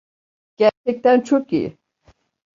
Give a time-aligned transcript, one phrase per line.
[0.57, 1.77] Gerçekten çok iyi.